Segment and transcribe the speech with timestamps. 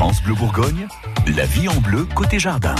[0.00, 0.88] France Bleu Bourgogne,
[1.36, 2.74] la vie en bleu côté jardin.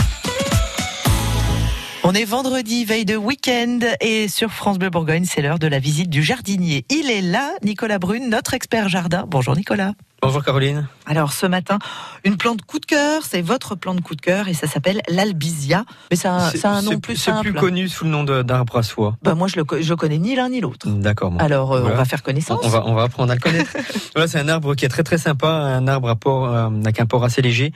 [2.03, 5.77] On est vendredi, veille de week-end, et sur France Bleu Bourgogne, c'est l'heure de la
[5.77, 6.83] visite du jardinier.
[6.89, 9.25] Il est là, Nicolas Brune, notre expert jardin.
[9.27, 9.93] Bonjour Nicolas.
[10.23, 10.87] Bonjour Caroline.
[11.07, 11.79] Alors ce matin,
[12.23, 15.83] une plante coup de cœur, c'est votre plante coup de cœur et ça s'appelle l'albizia.
[16.11, 17.47] Mais ça, ça a un nom plus simple.
[17.47, 19.17] C'est plus connu sous le nom d'arbre à soie.
[19.23, 20.87] Bah moi je le je connais ni l'un ni l'autre.
[20.87, 21.33] D'accord.
[21.39, 22.59] Alors euh, on va faire connaissance.
[22.61, 23.71] On va on va apprendre à le connaître.
[24.15, 26.99] voilà, c'est un arbre qui est très très sympa, un arbre à port euh, avec
[26.99, 27.73] un port assez léger,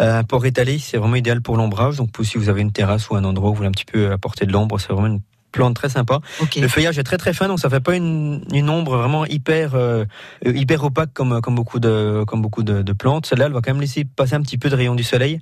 [0.00, 1.98] euh, un port étalé, c'est vraiment idéal pour l'ombrage.
[1.98, 4.10] Donc si vous avez une terrasse ou un endroit où vous voulez un petit peu
[4.12, 5.20] apporter de l'ombre, c'est vraiment une
[5.52, 6.20] plante très sympa.
[6.56, 9.74] Le feuillage est très très fin, donc ça fait pas une, une ombre vraiment hyper
[9.74, 10.04] euh,
[10.44, 13.26] hyper opaque comme comme beaucoup de comme beaucoup de, de plantes.
[13.26, 15.40] Celle-là, elle va quand même laisser passer un petit peu de rayon du soleil,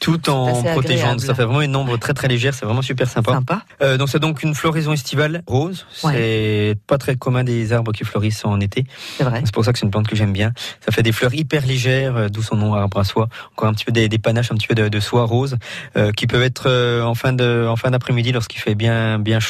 [0.00, 1.18] tout en protégeant.
[1.18, 2.54] Ça fait vraiment une ombre très très légère.
[2.54, 3.32] C'est vraiment super sympa.
[3.32, 3.62] sympa.
[3.82, 5.86] Euh, donc c'est donc une floraison estivale rose.
[5.90, 8.84] C'est pas très commun des arbres qui fleurissent en été.
[9.16, 9.42] C'est vrai.
[9.44, 10.52] C'est pour ça que c'est une plante que j'aime bien.
[10.84, 13.28] Ça fait des fleurs hyper légères, euh, d'où son nom arbre à soie.
[13.52, 15.56] Encore un petit peu des, des panaches, un petit peu de, de soie rose,
[15.96, 19.40] euh, qui peuvent être euh, en fin de en fin d'après-midi lorsqu'il fait bien bien
[19.40, 19.47] chaud.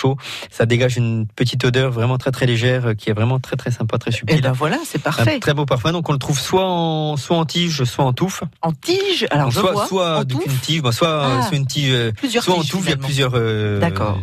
[0.51, 3.71] Ça dégage une petite odeur vraiment très très légère euh, qui est vraiment très très
[3.71, 4.39] sympa, très subtile.
[4.39, 5.37] Et ben voilà, c'est parfait.
[5.37, 5.93] Un très beau parfum.
[5.93, 8.43] Donc on le trouve soit en soit en tige, soit en touffe.
[8.63, 11.67] En tige, alors je soit vois, soit en une tige, bah, soit ah, soit une
[11.67, 12.85] tige, plusieurs soit en touffe.
[12.85, 13.81] Il y a plusieurs euh,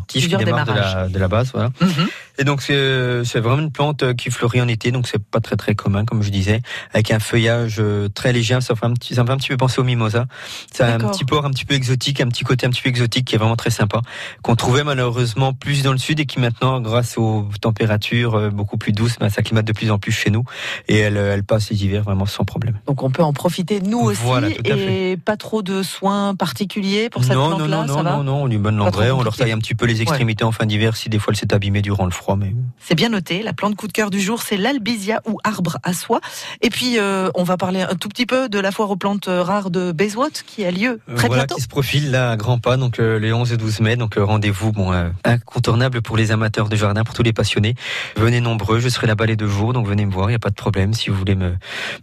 [0.07, 1.71] tiges Plusieurs qui démarrent de la, de la base, voilà.
[1.81, 2.07] Mhm.
[2.37, 5.39] Et donc c'est c'est vraiment une plante euh, qui fleurit en été, donc c'est pas
[5.39, 6.61] très très commun comme je disais,
[6.93, 8.59] avec un feuillage euh, très léger.
[8.61, 10.25] Ça fait un petit, ça me fait un petit peu penser au mimosa.
[10.71, 12.89] Ça a un petit port un petit peu exotique, un petit côté un petit peu
[12.89, 14.01] exotique qui est vraiment très sympa,
[14.41, 18.77] qu'on trouvait malheureusement plus dans le sud et qui maintenant, grâce aux températures euh, beaucoup
[18.77, 20.43] plus douces, ben, s'acclimate de plus en plus chez nous.
[20.87, 22.79] Et elle, elle passe les hivers vraiment sans problème.
[22.87, 27.23] Donc on peut en profiter nous aussi Voilà, et pas trop de soins particuliers pour
[27.23, 28.17] cette non, non, plante-là, non, ça non, va?
[28.17, 30.51] non, non, on lui trop l'engrais, on leur taille un petit peu les extrémités en
[30.51, 33.43] fin d'hiver si des fois elle s'est abîmée durant le froid, mais C'est bien noté.
[33.43, 36.21] La plante coup de cœur du jour, c'est l'albizia ou arbre à soie.
[36.61, 39.27] Et puis, euh, on va parler un tout petit peu de la foire aux plantes
[39.29, 41.55] rares de Bezwot qui a lieu très voilà bientôt.
[41.55, 44.17] qui se profile là à grands pas, donc euh, les 11 et 12 mai, donc
[44.17, 47.75] euh, rendez-vous bon euh, incontournable pour les amateurs de jardin, pour tous les passionnés.
[48.15, 50.39] Venez nombreux, je serai là-bas les deux jours, donc venez me voir, il y a
[50.39, 50.93] pas de problème.
[50.93, 51.55] Si vous voulez me,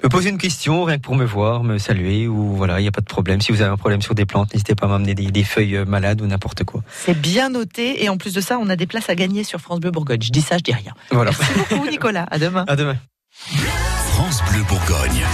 [0.03, 2.89] me poser une question, rien que pour me voir, me saluer, ou voilà, il y
[2.89, 3.41] a pas de problème.
[3.41, 5.77] Si vous avez un problème sur des plantes, n'hésitez pas à m'amener des, des feuilles
[5.77, 6.83] euh, malades ou n'importe quoi.
[6.91, 8.05] C'est bien noté.
[8.05, 10.23] Et en plus de ça, on a des places à gagner sur France Bleu Bourgogne.
[10.23, 10.93] Je dis ça, je dis rien.
[11.11, 11.31] Voilà.
[11.39, 12.27] Merci beaucoup, Nicolas.
[12.31, 12.65] À demain.
[12.69, 12.97] À demain.
[13.35, 15.25] France Bleu Bourgogne.